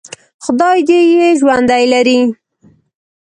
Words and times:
خدای 0.43 0.79
دې 0.87 0.99
یې 1.21 1.29
ژوندي 1.39 1.83
لري. 1.93 2.19